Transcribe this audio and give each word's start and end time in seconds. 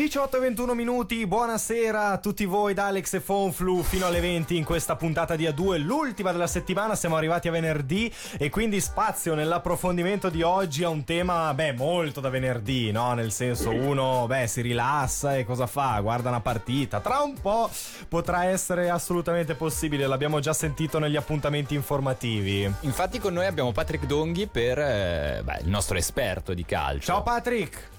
18 0.00 0.38
e 0.38 0.40
21 0.40 0.74
minuti, 0.74 1.26
buonasera 1.26 2.12
a 2.12 2.16
tutti 2.16 2.46
voi 2.46 2.72
da 2.72 2.86
Alex 2.86 3.12
e 3.12 3.20
Fonflu 3.20 3.82
fino 3.82 4.06
alle 4.06 4.20
20 4.20 4.56
in 4.56 4.64
questa 4.64 4.96
puntata 4.96 5.36
di 5.36 5.44
A2, 5.44 5.78
l'ultima 5.84 6.32
della 6.32 6.46
settimana, 6.46 6.94
siamo 6.94 7.16
arrivati 7.16 7.48
a 7.48 7.50
venerdì 7.50 8.10
e 8.38 8.48
quindi 8.48 8.80
spazio 8.80 9.34
nell'approfondimento 9.34 10.30
di 10.30 10.40
oggi 10.40 10.84
a 10.84 10.88
un 10.88 11.04
tema, 11.04 11.52
beh, 11.52 11.74
molto 11.74 12.20
da 12.20 12.30
venerdì, 12.30 12.90
no? 12.90 13.12
Nel 13.12 13.30
senso 13.30 13.68
uno, 13.68 14.24
beh, 14.26 14.46
si 14.46 14.62
rilassa 14.62 15.36
e 15.36 15.44
cosa 15.44 15.66
fa? 15.66 16.00
Guarda 16.00 16.30
una 16.30 16.40
partita. 16.40 17.00
Tra 17.00 17.18
un 17.18 17.38
po' 17.38 17.68
potrà 18.08 18.46
essere 18.46 18.88
assolutamente 18.88 19.54
possibile, 19.54 20.06
l'abbiamo 20.06 20.40
già 20.40 20.54
sentito 20.54 20.98
negli 20.98 21.16
appuntamenti 21.16 21.74
informativi. 21.74 22.62
Infatti 22.80 23.18
con 23.18 23.34
noi 23.34 23.44
abbiamo 23.44 23.70
Patrick 23.72 24.06
Donghi 24.06 24.46
per 24.46 24.78
eh, 24.78 25.42
beh, 25.44 25.58
il 25.60 25.68
nostro 25.68 25.98
esperto 25.98 26.54
di 26.54 26.64
calcio. 26.64 27.04
Ciao 27.12 27.22
Patrick! 27.22 27.98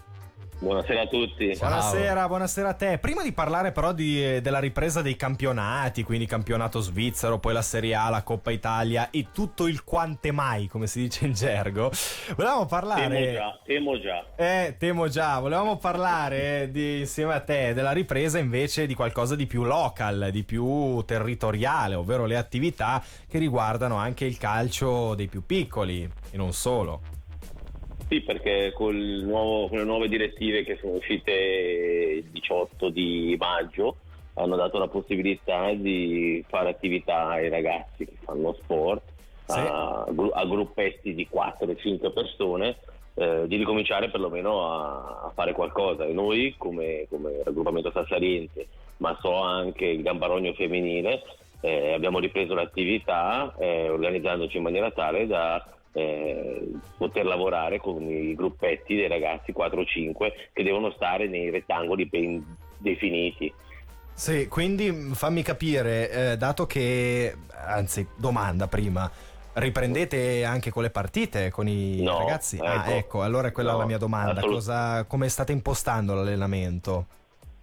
Buonasera 0.61 1.01
a 1.01 1.07
tutti. 1.07 1.55
Buonasera, 1.57 2.27
buonasera 2.27 2.69
a 2.69 2.73
te. 2.75 2.99
Prima 2.99 3.23
di 3.23 3.31
parlare 3.31 3.71
però 3.71 3.93
di, 3.93 4.39
della 4.41 4.59
ripresa 4.59 5.01
dei 5.01 5.15
campionati, 5.15 6.03
quindi 6.03 6.27
campionato 6.27 6.81
svizzero, 6.81 7.39
poi 7.39 7.53
la 7.53 7.63
Serie 7.63 7.95
A, 7.95 8.09
la 8.09 8.21
Coppa 8.21 8.51
Italia 8.51 9.09
e 9.09 9.25
tutto 9.33 9.65
il 9.65 9.83
quante 9.83 10.31
mai, 10.31 10.67
come 10.67 10.85
si 10.85 10.99
dice 10.99 11.25
in 11.25 11.33
gergo, 11.33 11.89
volevamo 12.35 12.67
parlare... 12.67 13.09
Temo 13.09 13.31
già, 13.31 13.59
temo 13.65 13.99
già. 13.99 14.25
Eh, 14.35 14.75
temo 14.77 15.07
già. 15.07 15.39
Volevamo 15.39 15.77
parlare 15.77 16.69
di, 16.69 16.99
insieme 16.99 17.33
a 17.33 17.39
te 17.39 17.73
della 17.73 17.91
ripresa 17.91 18.37
invece 18.37 18.85
di 18.85 18.93
qualcosa 18.93 19.35
di 19.35 19.47
più 19.47 19.63
local, 19.63 20.29
di 20.31 20.43
più 20.43 21.01
territoriale, 21.07 21.95
ovvero 21.95 22.25
le 22.25 22.37
attività 22.37 23.03
che 23.27 23.39
riguardano 23.39 23.95
anche 23.95 24.25
il 24.25 24.37
calcio 24.37 25.15
dei 25.15 25.27
più 25.27 25.43
piccoli 25.43 26.03
e 26.29 26.37
non 26.37 26.53
solo. 26.53 27.01
Sì, 28.11 28.19
perché 28.19 28.73
nuovo, 28.77 29.69
con 29.69 29.77
le 29.77 29.85
nuove 29.85 30.09
direttive 30.09 30.65
che 30.65 30.77
sono 30.81 30.95
uscite 30.95 31.31
il 31.31 32.25
18 32.25 32.89
di 32.89 33.37
maggio 33.39 33.95
hanno 34.33 34.57
dato 34.57 34.77
la 34.79 34.89
possibilità 34.89 35.71
di 35.71 36.43
fare 36.49 36.71
attività 36.71 37.27
ai 37.27 37.47
ragazzi 37.47 38.03
che 38.03 38.17
fanno 38.25 38.53
sport 38.63 39.01
sì. 39.45 39.57
a, 39.57 40.03
a, 40.03 40.45
gruppetti 40.45 41.15
di 41.15 41.25
4-5 41.33 42.11
persone 42.11 42.79
eh, 43.13 43.45
di 43.47 43.55
ricominciare 43.55 44.09
perlomeno 44.09 44.69
a, 44.69 45.27
a, 45.27 45.31
fare 45.33 45.53
qualcosa 45.53 46.03
e 46.03 46.11
noi 46.11 46.55
come, 46.57 47.07
come 47.09 47.43
raggruppamento 47.45 47.91
Sassariense 47.91 48.67
ma 48.97 49.17
so 49.21 49.35
anche 49.35 49.85
il 49.85 50.01
Gambarogno 50.01 50.51
femminile 50.51 51.23
eh, 51.61 51.93
abbiamo 51.93 52.19
ripreso 52.19 52.55
l'attività 52.55 53.55
eh, 53.57 53.87
organizzandoci 53.87 54.57
in 54.57 54.63
maniera 54.63 54.91
tale 54.91 55.27
da 55.27 55.65
eh, 55.93 56.71
poter 56.97 57.25
lavorare 57.25 57.79
con 57.79 58.09
i 58.09 58.33
gruppetti 58.35 58.95
dei 58.95 59.07
ragazzi 59.07 59.53
4-5 59.55 60.31
che 60.53 60.63
devono 60.63 60.91
stare 60.91 61.27
nei 61.27 61.49
rettangoli 61.49 62.05
ben 62.05 62.57
definiti. 62.77 63.53
Sì, 64.13 64.47
quindi 64.47 64.91
mm, 64.91 65.11
fammi 65.13 65.41
capire, 65.41 66.09
eh, 66.11 66.37
dato 66.37 66.65
che, 66.65 67.35
anzi, 67.65 68.07
domanda 68.15 68.67
prima, 68.67 69.09
riprendete 69.53 70.45
anche 70.45 70.69
con 70.69 70.83
le 70.83 70.89
partite 70.89 71.49
con 71.49 71.67
i 71.67 72.01
no, 72.01 72.19
ragazzi? 72.19 72.57
Ecco, 72.57 72.65
ah, 72.65 72.89
ecco, 72.91 73.23
allora 73.23 73.47
è 73.49 73.51
quella 73.51 73.73
no, 73.73 73.79
la 73.79 73.85
mia 73.85 73.97
domanda. 73.97 74.41
Cosa, 74.41 75.05
come 75.05 75.27
state 75.29 75.51
impostando 75.51 76.13
l'allenamento? 76.13 77.05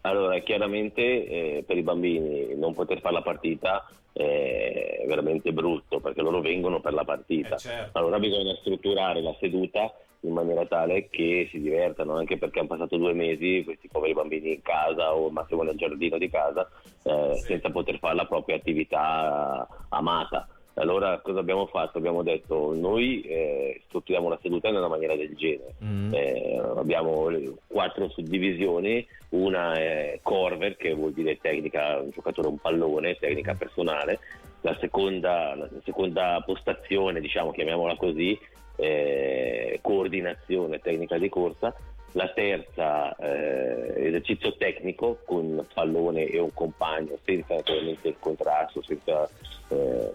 Allora, 0.02 0.38
chiaramente 0.38 1.02
eh, 1.02 1.64
per 1.66 1.76
i 1.76 1.82
bambini 1.82 2.54
non 2.54 2.74
poter 2.74 3.00
fare 3.00 3.14
la 3.14 3.22
partita 3.22 3.86
è 4.12 5.04
veramente 5.06 5.52
brutto 5.52 6.00
perché 6.00 6.22
loro 6.22 6.40
vengono 6.40 6.80
per 6.80 6.92
la 6.92 7.04
partita. 7.04 7.54
Eh 7.54 7.58
certo. 7.58 7.98
Allora 7.98 8.18
bisogna 8.18 8.54
strutturare 8.56 9.22
la 9.22 9.34
seduta 9.38 9.92
in 10.22 10.32
maniera 10.32 10.66
tale 10.66 11.08
che 11.08 11.46
si 11.50 11.60
divertano, 11.60 12.16
anche 12.16 12.38
perché 12.38 12.58
hanno 12.58 12.68
passato 12.68 12.96
due 12.96 13.12
mesi 13.12 13.62
questi 13.64 13.88
poveri 13.88 14.14
bambini 14.14 14.54
in 14.54 14.62
casa 14.62 15.14
o 15.14 15.30
massimo 15.30 15.62
nel 15.62 15.76
giardino 15.76 16.18
di 16.18 16.28
casa 16.28 16.68
eh, 17.04 17.34
sì. 17.34 17.44
senza 17.46 17.70
poter 17.70 17.98
fare 17.98 18.16
la 18.16 18.26
propria 18.26 18.56
attività 18.56 19.66
amata. 19.90 20.48
Allora 20.78 21.18
cosa 21.18 21.40
abbiamo 21.40 21.66
fatto? 21.66 21.98
Abbiamo 21.98 22.22
detto 22.22 22.72
noi 22.74 23.22
eh, 23.22 23.82
strutturiamo 23.86 24.28
la 24.28 24.38
seduta 24.40 24.68
in 24.68 24.76
una 24.76 24.88
maniera 24.88 25.16
del 25.16 25.34
genere. 25.34 25.74
Mm. 25.84 26.14
Eh, 26.14 26.60
abbiamo 26.76 27.30
quattro 27.66 28.08
suddivisioni, 28.08 29.06
una 29.30 29.74
è 29.74 30.20
Corver 30.22 30.76
che 30.76 30.94
vuol 30.94 31.12
dire 31.12 31.38
tecnica, 31.40 32.00
un 32.00 32.10
giocatore 32.10 32.48
un 32.48 32.58
pallone, 32.58 33.16
tecnica 33.18 33.54
personale, 33.54 34.20
la 34.60 34.76
seconda, 34.80 35.54
la 35.54 35.68
seconda 35.84 36.42
postazione, 36.44 37.20
diciamo, 37.20 37.50
chiamiamola 37.50 37.96
così, 37.96 38.38
eh, 38.76 39.78
coordinazione 39.82 40.78
tecnica 40.78 41.18
di 41.18 41.28
corsa, 41.28 41.74
la 42.12 42.28
terza 42.28 43.14
eh, 43.16 44.06
esercizio 44.06 44.56
tecnico 44.56 45.18
con 45.24 45.66
pallone 45.74 46.24
e 46.24 46.38
un 46.38 46.52
compagno 46.54 47.18
senza 47.24 47.54
naturalmente 47.54 48.08
il 48.08 48.16
contrasto, 48.18 48.82
senza 48.82 49.28
eh, 49.68 50.10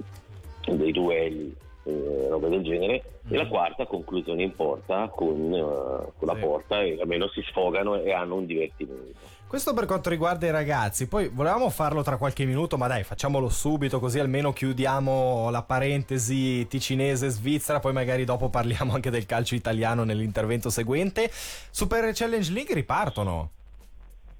dei 0.71 0.91
duelli 0.91 1.55
eh, 1.83 2.27
roba 2.29 2.47
del 2.47 2.63
genere 2.63 3.03
mm. 3.27 3.33
e 3.33 3.37
la 3.37 3.45
mm. 3.45 3.49
quarta 3.49 3.85
conclusione 3.85 4.43
in 4.43 4.55
porta 4.55 5.09
con, 5.13 5.51
uh, 5.51 6.11
con 6.17 6.27
la 6.27 6.35
sì. 6.35 6.39
porta 6.39 6.81
e 6.81 6.97
almeno 7.01 7.27
si 7.29 7.41
sfogano 7.41 7.95
e 7.95 8.13
hanno 8.13 8.35
un 8.35 8.45
divertimento 8.45 9.31
questo 9.47 9.73
per 9.73 9.85
quanto 9.85 10.09
riguarda 10.09 10.47
i 10.47 10.51
ragazzi 10.51 11.07
poi 11.07 11.27
volevamo 11.27 11.69
farlo 11.69 12.01
tra 12.01 12.17
qualche 12.17 12.45
minuto 12.45 12.77
ma 12.77 12.87
dai 12.87 13.03
facciamolo 13.03 13.49
subito 13.49 13.99
così 13.99 14.19
almeno 14.19 14.53
chiudiamo 14.53 15.49
la 15.49 15.61
parentesi 15.61 16.65
ticinese 16.67 17.27
svizzera 17.29 17.79
poi 17.79 17.93
magari 17.93 18.23
dopo 18.23 18.49
parliamo 18.49 18.93
anche 18.93 19.09
del 19.09 19.25
calcio 19.25 19.55
italiano 19.55 20.03
nell'intervento 20.03 20.69
seguente 20.69 21.29
Super 21.31 22.11
Challenge 22.13 22.51
League 22.51 22.73
ripartono 22.73 23.49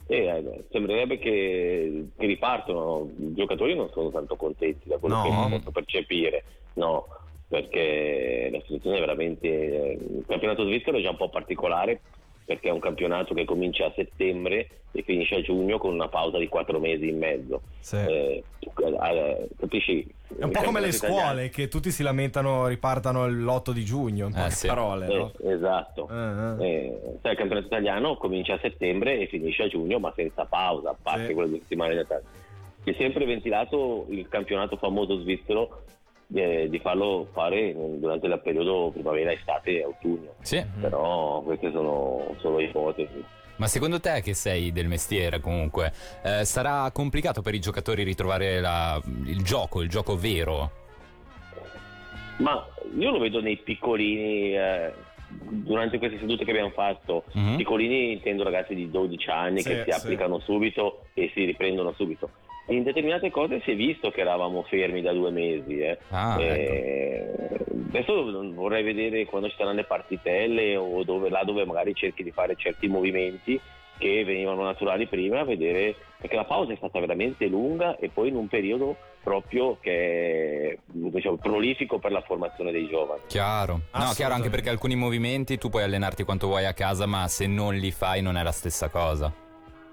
eh, 0.08 0.64
sembrerebbe 0.72 1.18
che, 1.18 2.08
che, 2.18 2.26
ripartono, 2.26 3.10
i 3.18 3.34
giocatori 3.34 3.76
non 3.76 3.90
sono 3.92 4.10
tanto 4.10 4.36
contenti 4.36 4.88
da 4.88 4.98
quello 4.98 5.16
no. 5.16 5.24
che 5.24 5.56
posso 5.58 5.72
percepire, 5.72 6.44
no, 6.74 7.08
perché 7.48 8.50
la 8.52 8.62
situazione 8.62 8.98
è 8.98 9.00
veramente... 9.00 9.48
Eh, 9.48 9.92
il 9.94 10.26
campionato 10.28 10.66
svizzero 10.66 10.98
è 10.98 11.02
già 11.02 11.12
un 11.12 11.18
po' 11.18 11.30
particolare 11.30 12.02
perché 12.46 12.70
è 12.70 12.72
un 12.72 12.80
campionato 12.80 13.34
che 13.34 13.46
comincia 13.46 13.86
a 13.86 13.94
settembre 13.96 14.68
e 14.92 15.02
finisce 15.02 15.36
a 15.36 15.42
giugno 15.42 15.78
con 15.78 15.94
una 15.94 16.08
pausa 16.08 16.38
di 16.38 16.48
quattro 16.48 16.80
mesi 16.80 17.08
in 17.08 17.18
mezzo. 17.18 17.62
Sì. 17.80 17.96
Eh, 17.96 18.44
eh, 18.60 19.48
capisci? 19.58 20.06
È 20.38 20.44
un 20.44 20.52
po' 20.52 20.62
come 20.62 20.80
le 20.80 20.92
scuole 20.92 21.14
italiano. 21.14 21.50
che 21.52 21.68
tutti 21.68 21.92
si 21.92 22.04
lamentano 22.04 22.68
ripartano 22.68 23.28
l'8 23.28 23.72
di 23.72 23.84
giugno, 23.84 24.28
in 24.28 24.38
eh, 24.38 24.52
sì. 24.52 24.68
parole. 24.68 25.08
No? 25.08 25.32
esatto. 25.44 26.08
Uh-huh. 26.10 26.64
il 26.64 27.20
campionato 27.22 27.66
italiano 27.66 28.18
comincia 28.18 28.54
a 28.54 28.60
settembre 28.62 29.20
e 29.20 29.28
finisce 29.28 29.64
a 29.64 29.68
giugno 29.68 30.00
ma 30.00 30.14
senza 30.16 30.46
pausa, 30.46 30.92
a 30.92 30.96
parte 31.02 31.28
sì. 31.28 31.34
quelle 31.34 31.50
due 31.50 31.60
settimane 31.60 31.92
di 31.92 31.98
Natale. 31.98 32.24
Si 32.84 32.90
è 32.90 32.96
sempre 32.98 33.26
ventilato 33.26 34.06
il 34.10 34.28
campionato 34.28 34.76
famoso 34.76 35.20
svizzero 35.20 35.84
eh, 36.34 36.68
di 36.70 36.80
farlo 36.80 37.28
fare 37.32 37.74
durante 37.98 38.28
il 38.28 38.40
periodo 38.44 38.90
primavera, 38.92 39.32
estate 39.32 39.80
e 39.80 39.84
autunno. 39.84 40.34
Sì. 40.42 40.64
Però 40.80 41.42
queste 41.42 41.72
sono 41.72 42.36
solo 42.40 42.60
ipotesi. 42.60 43.24
Ma 43.58 43.68
secondo 43.68 44.00
te 44.00 44.22
che 44.22 44.34
sei 44.34 44.72
del 44.72 44.88
mestiere 44.88 45.40
comunque, 45.40 45.94
eh, 46.24 46.44
sarà 46.44 46.90
complicato 46.92 47.42
per 47.42 47.54
i 47.54 47.60
giocatori 47.60 48.04
ritrovare 48.04 48.60
la, 48.60 49.00
il 49.26 49.44
gioco, 49.44 49.82
il 49.82 49.90
gioco 49.90 50.18
vero? 50.18 50.72
Ma 52.38 52.68
io 52.98 53.12
lo 53.12 53.20
vedo 53.20 53.40
nei 53.40 53.58
piccolini, 53.58 54.56
eh, 54.58 54.92
durante 55.28 56.00
queste 56.00 56.18
sedute 56.18 56.44
che 56.44 56.50
abbiamo 56.50 56.72
fatto, 56.72 57.26
mm-hmm. 57.38 57.58
piccolini 57.58 58.14
intendo 58.14 58.44
ragazzi 58.44 58.74
di 58.74 58.90
12 58.90 59.30
anni 59.30 59.62
sì, 59.62 59.70
che 59.70 59.84
si 59.84 59.92
applicano 59.92 60.40
subito 60.40 61.06
e 61.14 61.32
si 61.34 61.46
riprendono 61.46 61.94
subito 61.94 62.30
in 62.68 62.84
determinate 62.84 63.30
cose 63.30 63.62
si 63.62 63.72
è 63.72 63.76
visto 63.76 64.10
che 64.12 64.22
eravamo 64.22 64.64
fermi 64.64 65.02
da 65.02 65.12
due 65.12 65.32
mesi. 65.32 65.80
Eh. 65.80 65.98
Ah, 66.10 66.42
eh, 66.42 67.36
ecco. 67.52 67.64
Adesso 67.90 68.52
vorrei 68.54 68.84
vedere 68.84 69.26
quando 69.26 69.50
ci 69.50 69.56
saranno 69.56 69.76
le 69.76 69.84
partitelle 69.84 70.76
o 70.76 71.04
dove, 71.04 71.30
là 71.30 71.44
dove 71.44 71.66
magari 71.66 71.94
cerchi 71.94 72.24
di 72.24 72.32
fare 72.32 72.56
certi 72.56 72.88
movimenti 72.88 73.60
che 73.98 74.24
venivano 74.26 74.64
naturali 74.64 75.06
prima, 75.06 75.44
vedere 75.44 75.96
perché 76.18 76.36
la 76.36 76.46
pausa 76.46 76.74
è 76.74 76.76
stata 76.76 77.00
veramente 77.00 77.46
lunga 77.48 77.98
e 77.98 78.10
poi 78.10 78.30
in 78.30 78.36
un 78.36 78.48
periodo 78.48 78.96
proprio 79.22 79.78
che 79.80 80.72
è 80.72 80.78
diciamo, 80.88 81.38
prolifico 81.38 82.00
per 82.00 82.12
la 82.12 82.22
formazione 82.22 82.72
dei 82.72 82.88
giovani. 82.88 83.22
Chiaro, 83.28 83.82
no, 83.94 84.12
chiaro 84.16 84.34
anche 84.34 84.50
perché 84.50 84.70
alcuni 84.70 84.96
movimenti 84.96 85.58
tu 85.58 85.70
puoi 85.70 85.84
allenarti 85.84 86.24
quanto 86.24 86.48
vuoi 86.48 86.66
a 86.66 86.74
casa, 86.74 87.06
ma 87.06 87.28
se 87.28 87.46
non 87.46 87.76
li 87.76 87.92
fai 87.92 88.22
non 88.22 88.38
è 88.38 88.44
la 88.44 88.52
stessa 88.52 88.90
cosa. 88.90 89.32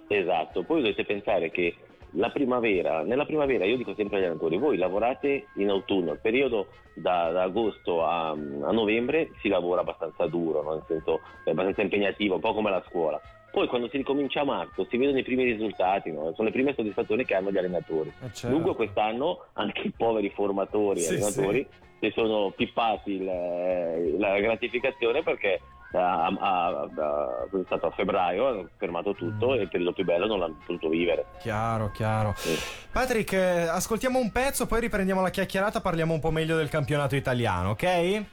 Esatto, 0.09 0.63
poi 0.63 0.81
dovete 0.81 1.05
pensare 1.05 1.51
che 1.51 1.75
la 2.13 2.31
primavera, 2.31 3.03
nella 3.03 3.25
primavera 3.25 3.65
io 3.65 3.77
dico 3.77 3.95
sempre 3.95 4.17
agli 4.17 4.25
allenatori, 4.25 4.59
voi 4.59 4.77
lavorate 4.77 5.47
in 5.57 5.69
autunno, 5.71 6.13
il 6.13 6.19
periodo 6.21 6.69
da, 6.95 7.31
da 7.31 7.43
agosto 7.43 8.05
a, 8.05 8.31
a, 8.31 8.73
novembre 8.73 9.31
si 9.41 9.49
lavora 9.49 9.81
abbastanza 9.83 10.27
duro, 10.27 10.63
no? 10.63 10.73
nel 10.75 10.85
senso 10.87 11.21
è 11.45 11.51
abbastanza 11.51 11.83
impegnativo, 11.83 12.35
un 12.35 12.41
po' 12.41 12.55
come 12.55 12.71
la 12.71 12.83
scuola. 12.89 13.21
Poi 13.51 13.67
quando 13.67 13.89
si 13.89 13.97
ricomincia 13.97 14.43
a 14.43 14.45
marzo 14.45 14.87
si 14.89 14.97
vedono 14.97 15.19
i 15.19 15.25
primi 15.25 15.45
risultati, 15.45 16.13
no? 16.13 16.33
sono 16.35 16.49
le 16.49 16.53
prime 16.53 16.73
soddisfazioni 16.75 17.25
che 17.25 17.35
hanno 17.35 17.51
gli 17.51 17.59
allenatori. 17.59 18.13
Eh 18.23 18.33
certo. 18.33 18.49
Dunque 18.49 18.75
quest'anno 18.75 19.47
anche 19.55 19.89
i 19.89 19.93
poveri 19.97 20.31
formatori 20.31 21.01
e 21.01 21.03
sì, 21.03 21.15
allenatori 21.15 21.67
sì. 21.69 22.07
si 22.07 22.13
sono 22.13 22.53
pippati 22.55 23.13
il, 23.13 24.17
la 24.19 24.39
gratificazione 24.39 25.23
perché 25.23 25.61
a, 25.93 26.27
a, 26.27 26.67
a, 26.69 27.49
è 27.51 27.63
stato 27.67 27.87
a 27.87 27.91
febbraio, 27.91 28.47
hanno 28.47 28.69
fermato 28.77 29.15
tutto 29.15 29.49
mm. 29.49 29.53
e 29.53 29.63
il 29.63 29.69
periodo 29.69 29.93
più 29.93 30.05
bello 30.05 30.27
non 30.27 30.39
l'hanno 30.39 30.59
potuto 30.65 30.89
vivere. 30.89 31.27
Chiaro, 31.41 31.91
chiaro. 31.91 32.33
Sì. 32.37 32.57
Patrick, 32.93 33.33
eh, 33.33 33.69
ascoltiamo 33.69 34.19
un 34.19 34.31
pezzo, 34.31 34.67
poi 34.67 34.81
riprendiamo 34.81 35.21
la 35.21 35.31
chiacchierata, 35.31 35.81
parliamo 35.81 36.15
un 36.15 36.21
po' 36.21 36.31
meglio 36.31 36.57
del 36.57 36.69
campionato 36.69 37.17
italiano, 37.17 37.71
ok? 37.71 38.25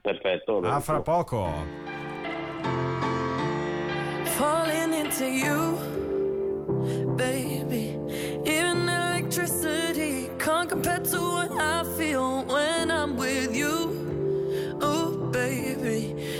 Perfetto. 0.00 0.58
A 0.60 0.80
fra 0.80 1.00
poco. 1.00 1.92
Falling 4.36 4.92
into 4.92 5.24
you, 5.24 5.76
baby. 7.14 7.96
Even 8.44 8.88
electricity 8.88 10.28
can't 10.38 10.68
compare 10.68 11.00
to 11.00 11.20
what 11.20 11.52
I 11.52 11.84
feel 11.96 12.44
when 12.46 12.90
I'm 12.90 13.16
with 13.16 13.54
you. 13.54 14.76
Oh, 14.80 15.16
baby. 15.30 16.33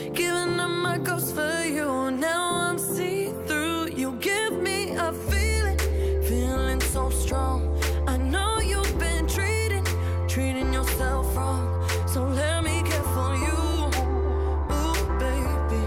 goes 1.04 1.30
for 1.32 1.62
you. 1.64 2.10
Now 2.10 2.42
I'm 2.62 2.78
see 2.78 3.32
through. 3.46 3.90
You 3.90 4.12
give 4.20 4.54
me 4.54 4.96
a 4.96 5.12
feeling, 5.12 5.78
feeling 6.22 6.80
so 6.80 7.10
strong. 7.10 7.78
I 8.06 8.16
know 8.16 8.60
you've 8.60 8.98
been 8.98 9.26
treating, 9.26 9.86
treating 10.26 10.72
yourself 10.72 11.36
wrong. 11.36 11.66
So 12.06 12.24
let 12.24 12.64
me 12.64 12.82
care 12.82 13.08
for 13.16 13.34
you. 13.46 13.60
Ooh, 14.78 15.18
baby. 15.18 15.82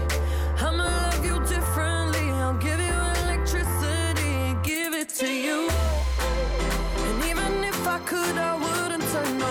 I'ma 0.64 0.84
love 0.84 1.24
you 1.24 1.36
differently. 1.46 2.30
I'll 2.42 2.58
give 2.58 2.80
you 2.80 2.98
electricity 3.24 4.54
give 4.62 4.94
it 4.94 5.08
to 5.20 5.28
you. 5.46 5.68
And 7.06 7.24
even 7.24 7.64
if 7.64 7.86
I 7.86 7.98
could, 8.10 8.36
I 8.36 8.54
wouldn't 8.64 9.04
turn 9.12 9.47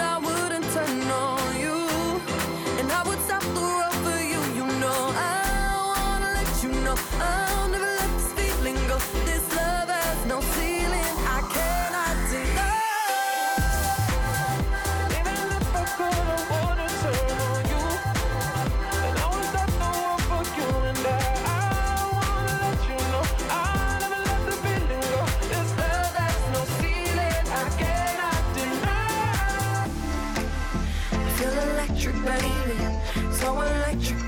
I 0.00 0.27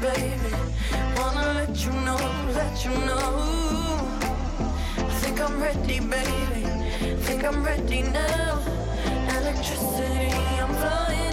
baby. 0.00 0.54
Wanna 1.16 1.52
let 1.54 1.84
you 1.84 1.92
know, 1.92 2.16
let 2.54 2.84
you 2.84 2.90
know. 3.06 3.36
I 4.96 5.12
think 5.20 5.40
I'm 5.40 5.60
ready, 5.60 6.00
baby. 6.00 6.64
Think 7.26 7.44
I'm 7.44 7.62
ready 7.62 8.02
now. 8.02 8.62
Electricity, 9.28 10.32
I'm 10.62 10.74
flying. 10.74 11.29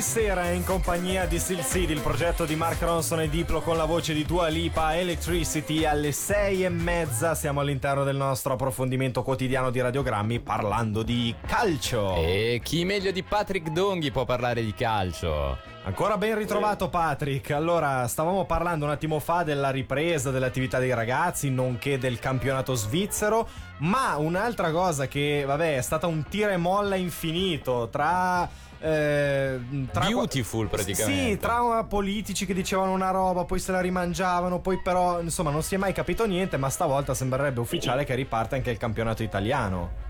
Sera 0.00 0.50
in 0.50 0.64
compagnia 0.64 1.26
di 1.26 1.38
Steel 1.38 1.64
City, 1.64 1.92
il 1.92 2.00
progetto 2.00 2.44
di 2.44 2.56
Mark 2.56 2.82
Ronson 2.82 3.20
e 3.20 3.28
Diplo 3.28 3.60
con 3.60 3.76
la 3.76 3.84
voce 3.84 4.12
di 4.12 4.24
Dua 4.24 4.48
Lipa 4.48 4.96
Electricity 4.96 5.84
alle 5.84 6.10
sei 6.12 6.64
e 6.64 6.68
mezza 6.68 7.34
siamo 7.34 7.60
all'interno 7.60 8.02
del 8.02 8.16
nostro 8.16 8.54
approfondimento 8.54 9.22
quotidiano 9.22 9.70
di 9.70 9.80
radiogrammi 9.80 10.40
parlando 10.40 11.02
di 11.02 11.34
calcio. 11.46 12.16
E 12.16 12.60
chi 12.62 12.84
meglio 12.84 13.12
di 13.12 13.22
Patrick 13.22 13.70
Donghi 13.70 14.10
può 14.10 14.24
parlare 14.24 14.64
di 14.64 14.74
calcio? 14.74 15.56
Ancora 15.84 16.18
ben 16.18 16.36
ritrovato 16.36 16.88
Patrick. 16.88 17.50
Allora, 17.52 18.06
stavamo 18.06 18.44
parlando 18.44 18.84
un 18.84 18.90
attimo 18.90 19.20
fa 19.20 19.42
della 19.42 19.70
ripresa 19.70 20.30
dell'attività 20.30 20.78
dei 20.78 20.92
ragazzi, 20.92 21.50
nonché 21.50 21.98
del 21.98 22.18
campionato 22.18 22.74
svizzero, 22.74 23.48
ma 23.78 24.16
un'altra 24.16 24.70
cosa 24.70 25.06
che, 25.06 25.44
vabbè, 25.46 25.76
è 25.76 25.82
stata 25.82 26.06
un 26.06 26.24
tira 26.28 26.52
e 26.52 26.56
molla 26.56 26.96
infinito 26.96 27.88
tra 27.90 28.66
eh, 28.80 29.58
tra 29.90 30.06
Beautiful 30.06 30.68
praticamente. 30.68 31.30
Sì, 31.30 31.38
tra 31.38 31.84
politici 31.84 32.46
che 32.46 32.54
dicevano 32.54 32.92
una 32.92 33.10
roba, 33.10 33.44
poi 33.44 33.58
se 33.58 33.72
la 33.72 33.80
rimangiavano, 33.80 34.60
poi 34.60 34.80
però 34.80 35.20
insomma 35.20 35.50
non 35.50 35.62
si 35.62 35.74
è 35.74 35.78
mai 35.78 35.92
capito 35.92 36.26
niente, 36.26 36.56
ma 36.56 36.68
stavolta 36.68 37.14
sembrerebbe 37.14 37.60
ufficiale 37.60 38.04
che 38.04 38.14
riparte 38.14 38.54
anche 38.54 38.70
il 38.70 38.78
campionato 38.78 39.22
italiano. 39.22 40.06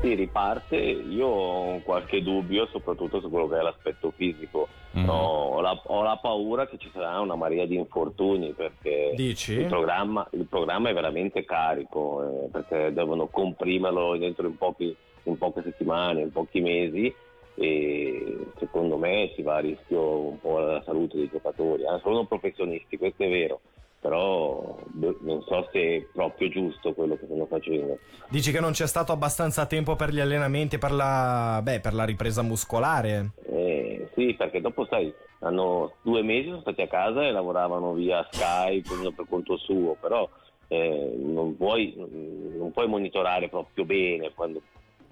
Sì, 0.00 0.14
riparte, 0.14 0.76
io 0.76 1.26
ho 1.26 1.80
qualche 1.82 2.22
dubbio 2.22 2.66
soprattutto 2.72 3.20
su 3.20 3.28
quello 3.28 3.48
che 3.48 3.58
è 3.58 3.62
l'aspetto 3.62 4.10
fisico. 4.16 4.68
Mm. 4.96 5.04
No, 5.04 5.12
ho, 5.12 5.60
la, 5.60 5.78
ho, 5.84 6.02
la, 6.02 6.16
paura 6.16 6.66
che 6.66 6.78
ci 6.78 6.90
sarà 6.92 7.20
una 7.20 7.36
marea 7.36 7.66
di 7.66 7.76
infortuni 7.76 8.52
perché 8.52 9.14
il 9.14 9.66
programma, 9.68 10.26
il 10.32 10.46
programma, 10.46 10.88
è 10.88 10.94
veramente 10.94 11.44
carico, 11.44 12.22
eh, 12.22 12.48
perché 12.48 12.92
devono 12.92 13.28
comprimerlo 13.28 14.16
dentro 14.16 14.46
in, 14.46 14.56
pochi, 14.56 14.96
in 15.24 15.38
poche 15.38 15.62
settimane, 15.62 16.22
in 16.22 16.32
pochi 16.32 16.60
mesi 16.60 17.14
e 17.60 18.46
secondo 18.58 18.96
me 18.96 19.30
si 19.34 19.42
va 19.42 19.56
a 19.56 19.60
rischio 19.60 20.18
un 20.18 20.40
po' 20.40 20.60
la 20.60 20.82
salute 20.82 21.18
dei 21.18 21.28
giocatori, 21.30 21.82
eh, 21.82 22.00
sono 22.02 22.24
professionisti, 22.24 22.96
questo 22.96 23.22
è 23.22 23.28
vero, 23.28 23.60
però 24.00 24.78
boh, 24.86 25.18
non 25.20 25.42
so 25.42 25.68
se 25.70 25.78
è 25.78 26.06
proprio 26.10 26.48
giusto 26.48 26.94
quello 26.94 27.18
che 27.18 27.26
stanno 27.26 27.44
facendo. 27.44 27.98
Dici 28.30 28.50
che 28.50 28.60
non 28.60 28.72
c'è 28.72 28.86
stato 28.86 29.12
abbastanza 29.12 29.66
tempo 29.66 29.94
per 29.94 30.10
gli 30.10 30.20
allenamenti, 30.20 30.78
per 30.78 30.92
la, 30.92 31.60
beh, 31.62 31.80
per 31.80 31.92
la 31.92 32.04
ripresa 32.04 32.40
muscolare? 32.40 33.32
Eh, 33.44 34.08
sì, 34.14 34.32
perché 34.32 34.62
dopo 34.62 34.86
sai, 34.86 35.12
hanno 35.40 35.96
due 36.00 36.22
mesi 36.22 36.48
sono 36.48 36.62
stati 36.62 36.80
a 36.80 36.88
casa 36.88 37.26
e 37.26 37.30
lavoravano 37.30 37.92
via 37.92 38.26
Skype, 38.30 38.88
ognuno 38.94 39.10
per 39.10 39.26
conto 39.28 39.58
suo, 39.58 39.98
però 40.00 40.26
eh, 40.68 41.14
non, 41.18 41.58
puoi, 41.58 41.92
non 41.94 42.70
puoi 42.72 42.88
monitorare 42.88 43.50
proprio 43.50 43.84
bene 43.84 44.32
quando 44.34 44.62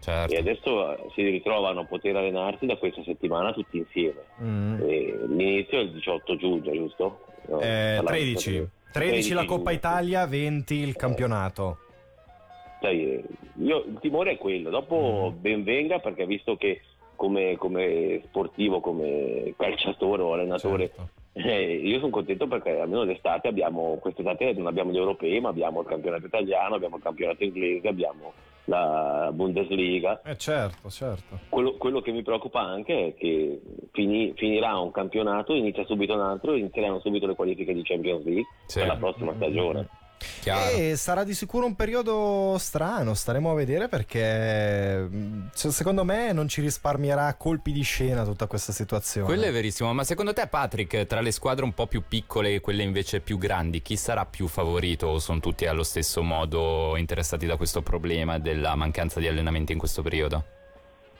Certo. 0.00 0.32
e 0.32 0.38
adesso 0.38 0.92
eh, 0.96 1.10
si 1.14 1.22
ritrovano 1.22 1.80
a 1.80 1.84
poter 1.84 2.14
allenarsi 2.16 2.66
da 2.66 2.76
questa 2.76 3.02
settimana 3.02 3.52
tutti 3.52 3.78
insieme. 3.78 4.20
Mm. 4.42 4.80
L'inizio 5.36 5.78
è 5.78 5.82
il 5.82 5.90
18 5.92 6.36
giugno, 6.36 6.72
giusto? 6.72 7.20
No, 7.48 7.60
Eh, 7.60 7.96
Alla- 7.96 8.10
13. 8.10 8.68
13 8.92 9.34
la 9.34 9.44
Coppa. 9.44 9.70
Italia, 9.72 10.26
20 10.26 10.74
il 10.74 10.94
campionato. 10.96 11.78
Eh, 12.80 13.24
io, 13.60 13.84
il 13.86 13.98
timore 14.00 14.32
è 14.32 14.38
quello, 14.38 14.70
dopo 14.70 15.32
Mm. 15.36 15.40
ben 15.40 15.64
venga 15.64 15.98
perché 15.98 16.26
visto 16.26 16.56
che 16.56 16.80
come, 17.16 17.56
come 17.56 18.20
sportivo, 18.26 18.80
come 18.80 19.52
calciatore 19.56 20.22
o 20.22 20.34
allenatore, 20.34 20.86
Certo. 20.94 21.08
eh, 21.32 21.72
io 21.74 21.98
sono 21.98 22.10
contento 22.12 22.46
perché 22.46 22.78
almeno 22.78 23.04
d'estate 23.04 23.48
abbiamo, 23.48 23.98
quest'estate 24.00 24.52
non 24.52 24.68
abbiamo 24.68 24.92
gli 24.92 24.96
europei, 24.96 25.40
ma 25.40 25.48
abbiamo 25.48 25.80
il 25.80 25.88
campionato 25.88 26.26
italiano, 26.26 26.76
abbiamo 26.76 26.96
il 26.96 27.02
campionato 27.02 27.42
inglese, 27.42 27.88
abbiamo 27.88 28.32
la 28.68 29.30
Bundesliga. 29.32 30.20
Eh 30.24 30.36
certo, 30.36 30.90
certo. 30.90 31.38
Quello, 31.48 31.76
quello 31.76 32.00
che 32.00 32.12
mi 32.12 32.22
preoccupa 32.22 32.60
anche 32.60 33.08
è 33.08 33.14
che 33.14 33.60
fini- 33.92 34.32
finirà 34.36 34.78
un 34.78 34.90
campionato, 34.90 35.54
inizia 35.54 35.84
subito 35.86 36.14
un 36.14 36.20
altro, 36.20 36.54
inizieranno 36.54 37.00
subito 37.00 37.26
le 37.26 37.34
qualifiche 37.34 37.72
di 37.72 37.82
Champions 37.82 38.24
League 38.24 38.46
Sì. 38.66 38.78
per 38.80 38.88
la 38.88 38.96
prossima 38.96 39.32
stagione. 39.34 39.88
Chiaro. 40.40 40.76
E 40.76 40.96
sarà 40.96 41.24
di 41.24 41.34
sicuro 41.34 41.66
un 41.66 41.74
periodo 41.76 42.56
strano, 42.58 43.14
staremo 43.14 43.50
a 43.50 43.54
vedere 43.54 43.88
perché 43.88 45.08
se- 45.52 45.70
secondo 45.70 46.04
me 46.04 46.32
non 46.32 46.48
ci 46.48 46.60
risparmierà 46.60 47.32
colpi 47.34 47.72
di 47.72 47.82
scena 47.82 48.24
tutta 48.24 48.46
questa 48.46 48.72
situazione. 48.72 49.26
Quello 49.26 49.44
è 49.44 49.52
verissimo, 49.52 49.92
ma 49.92 50.04
secondo 50.04 50.32
te 50.32 50.46
Patrick, 50.48 51.06
tra 51.06 51.20
le 51.20 51.30
squadre 51.30 51.64
un 51.64 51.72
po' 51.72 51.86
più 51.86 52.02
piccole 52.06 52.54
e 52.54 52.60
quelle 52.60 52.82
invece 52.82 53.20
più 53.20 53.38
grandi, 53.38 53.80
chi 53.82 53.96
sarà 53.96 54.26
più 54.26 54.48
favorito 54.48 55.06
o 55.08 55.18
sono 55.18 55.40
tutti 55.40 55.66
allo 55.66 55.82
stesso 55.84 56.22
modo 56.22 56.96
interessati 56.96 57.46
da 57.46 57.56
questo 57.56 57.82
problema 57.82 58.38
della 58.38 58.74
mancanza 58.74 59.20
di 59.20 59.28
allenamenti 59.28 59.72
in 59.72 59.78
questo 59.78 60.02
periodo? 60.02 60.44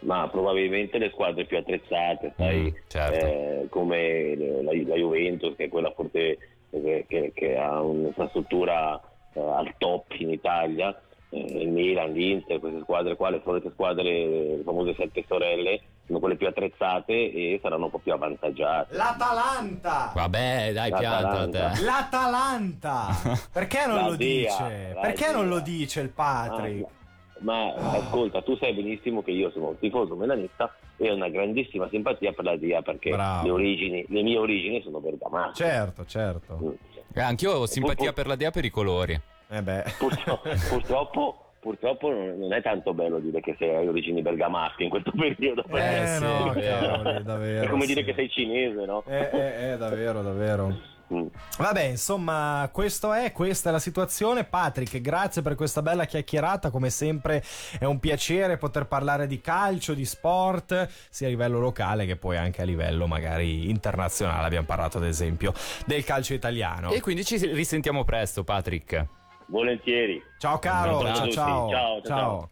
Ma 0.00 0.28
probabilmente 0.28 0.96
le 0.98 1.10
squadre 1.10 1.44
più 1.44 1.56
attrezzate, 1.58 2.32
sai, 2.36 2.56
Mm, 2.60 2.68
certo. 2.86 3.26
eh, 3.26 3.66
come 3.68 4.36
la, 4.36 4.70
la 4.72 4.94
Juventus, 4.94 5.56
che 5.56 5.64
è 5.64 5.68
quella 5.68 5.92
forse 5.92 6.38
che, 6.70 7.04
che- 7.08 7.32
che 7.34 7.56
ha 7.56 7.80
un'infrastruttura 7.80 9.00
eh, 9.34 9.40
al 9.40 9.75
top 9.78 10.12
in 10.18 10.30
Italia, 10.30 10.98
eh, 11.30 11.38
il 11.40 11.68
Milan, 11.68 12.12
l'Inter, 12.12 12.58
queste 12.60 12.80
squadre 12.80 13.16
qua, 13.16 13.30
le 13.30 13.40
solite 13.44 13.70
squadre, 13.72 14.02
le 14.02 14.62
famose 14.64 14.94
sette 14.96 15.25
sorelle, 15.28 15.80
sono 16.06 16.20
quelle 16.20 16.37
più 16.37 16.46
attrezzate 16.46 17.12
e 17.12 17.58
saranno 17.62 17.84
un 17.84 17.90
po' 17.90 17.98
più 17.98 18.12
avvantaggiate. 18.14 18.94
L'Atalanta! 18.96 20.12
Vabbè, 20.14 20.72
dai, 20.72 20.90
pianta 20.90 21.20
L'Atalanta. 21.20 21.70
te. 21.70 21.82
L'Atalanta! 21.84 23.06
Perché 23.52 23.87
non 23.87 23.96
La 23.96 24.08
lo 24.08 24.16
Dia, 24.16 24.48
dice? 24.48 24.96
Perché 25.00 25.25
Dia. 25.26 25.32
non 25.37 25.48
lo 25.48 25.60
dice 25.60 26.00
il 26.00 26.08
Patrick? 26.10 26.84
Ah, 26.87 26.96
ma 27.40 27.73
ascolta, 27.75 28.42
tu 28.42 28.57
sai 28.57 28.73
benissimo 28.75 29.23
che 29.23 29.30
io 29.30 29.50
sono 29.50 29.68
un 29.68 29.78
tifoso 29.78 30.14
melanista 30.16 30.75
e 30.97 31.11
ho 31.11 31.14
una 31.14 31.28
grandissima 31.28 31.88
simpatia 31.88 32.33
per 32.33 32.45
la 32.45 32.57
Dia 32.57 32.83
perché 32.83 33.11
le, 33.11 33.50
origini, 33.50 34.04
le 34.09 34.23
mie 34.23 34.38
origini 34.38 34.83
sono 34.83 35.00
bergamasche. 35.00 35.64
Certo, 35.64 36.04
certo. 36.04 36.59
Mm. 36.62 36.71
Eh, 37.14 37.21
anch'io 37.21 37.52
ho 37.52 37.66
simpatia 37.66 38.12
pur- 38.12 38.14
per 38.14 38.26
la 38.26 38.37
Dea 38.37 38.50
per 38.50 38.64
i 38.64 38.71
colori. 38.71 39.21
Eh 39.50 39.62
beh. 39.62 39.85
Purtroppo, 39.99 40.49
purtroppo, 40.68 41.45
purtroppo 41.61 42.11
non 42.11 42.52
è 42.52 42.61
tanto 42.62 42.92
bello 42.92 43.18
dire 43.18 43.40
che 43.40 43.54
sei 43.59 43.75
hai 43.75 43.87
origini 43.87 44.21
bergamasche 44.23 44.83
in 44.83 44.90
questo 44.90 45.12
periodo. 45.16 45.64
Eh, 45.68 46.07
sì, 46.07 46.23
no, 46.23 46.52
è 46.52 46.61
vero. 46.61 46.87
cavoli, 46.87 47.23
davvero. 47.23 47.64
è 47.64 47.68
come 47.68 47.87
dire 47.87 48.00
sì. 48.00 48.07
che 48.07 48.14
sei 48.14 48.30
cinese, 48.30 48.85
no? 48.85 49.02
Eh, 49.07 49.30
eh, 49.33 49.71
eh, 49.71 49.76
davvero, 49.76 50.23
davvero. 50.23 50.97
Mm. 51.12 51.26
Vabbè, 51.58 51.82
insomma, 51.84 52.68
questo 52.72 53.12
è, 53.12 53.32
questa 53.32 53.70
è 53.70 53.72
la 53.72 53.78
situazione. 53.78 54.44
Patrick, 54.44 55.00
grazie 55.00 55.42
per 55.42 55.54
questa 55.54 55.82
bella 55.82 56.04
chiacchierata. 56.04 56.70
Come 56.70 56.90
sempre 56.90 57.42
è 57.78 57.84
un 57.84 57.98
piacere 57.98 58.56
poter 58.56 58.86
parlare 58.86 59.26
di 59.26 59.40
calcio, 59.40 59.94
di 59.94 60.04
sport, 60.04 60.88
sia 61.08 61.26
a 61.26 61.30
livello 61.30 61.58
locale 61.58 62.06
che 62.06 62.16
poi 62.16 62.36
anche 62.36 62.62
a 62.62 62.64
livello 62.64 63.06
magari 63.06 63.70
internazionale. 63.70 64.46
Abbiamo 64.46 64.66
parlato 64.66 64.98
ad 64.98 65.04
esempio 65.04 65.52
del 65.86 66.04
calcio 66.04 66.34
italiano. 66.34 66.90
E 66.90 67.00
quindi 67.00 67.24
ci 67.24 67.36
risentiamo 67.38 68.04
presto, 68.04 68.44
Patrick. 68.44 69.06
Volentieri. 69.46 70.22
Ciao 70.38 70.58
caro, 70.58 71.00
ciao 71.00 71.30
ciao. 71.30 71.70
Ciao, 71.70 71.70
ciao, 71.70 72.02
ciao. 72.02 72.50